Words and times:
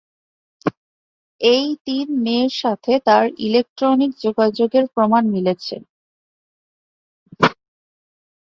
এই 1.41 1.65
তিন 1.85 2.07
মেয়ের 2.23 2.53
সাথে 2.61 2.93
তার 3.07 3.25
ইলেকট্রনিক 3.47 4.11
যোগাযোগের 4.25 4.85
প্রমাণ 4.95 5.23
মিলেছে। 5.35 5.75